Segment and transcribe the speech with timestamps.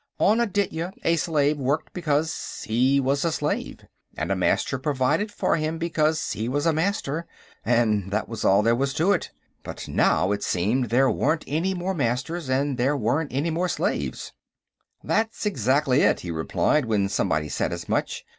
[0.19, 3.85] On Aditya, a slave worked because he was a slave,
[4.17, 7.27] and a Master provided for him because he was a Master,
[7.63, 9.29] and that was all there was to it.
[9.61, 14.33] But now, it seemed, there weren't any more Masters, and there weren't any more slaves.
[15.03, 18.25] "That's exactly it," he replied, when somebody said as much.